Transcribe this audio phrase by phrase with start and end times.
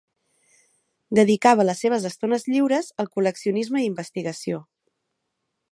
[1.19, 4.63] Dedicava les seves estones lliures al col·leccionisme i investigació.